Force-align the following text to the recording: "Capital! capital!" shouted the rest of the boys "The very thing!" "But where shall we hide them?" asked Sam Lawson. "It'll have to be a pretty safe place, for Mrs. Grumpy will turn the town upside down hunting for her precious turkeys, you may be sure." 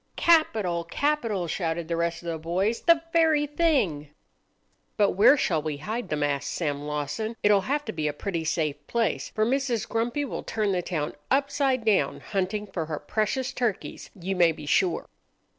"Capital! 0.15 0.83
capital!" 0.83 1.45
shouted 1.45 1.87
the 1.87 1.95
rest 1.95 2.23
of 2.23 2.29
the 2.29 2.39
boys 2.39 2.81
"The 2.81 3.03
very 3.13 3.45
thing!" 3.45 4.09
"But 4.97 5.11
where 5.11 5.37
shall 5.37 5.61
we 5.61 5.77
hide 5.77 6.09
them?" 6.09 6.23
asked 6.23 6.49
Sam 6.49 6.81
Lawson. 6.87 7.35
"It'll 7.43 7.61
have 7.61 7.85
to 7.85 7.91
be 7.93 8.07
a 8.07 8.11
pretty 8.11 8.43
safe 8.43 8.87
place, 8.87 9.29
for 9.29 9.45
Mrs. 9.45 9.87
Grumpy 9.87 10.25
will 10.25 10.41
turn 10.41 10.71
the 10.71 10.81
town 10.81 11.13
upside 11.29 11.85
down 11.85 12.21
hunting 12.21 12.65
for 12.65 12.87
her 12.87 12.97
precious 12.97 13.53
turkeys, 13.53 14.09
you 14.19 14.35
may 14.35 14.51
be 14.51 14.65
sure." 14.65 15.05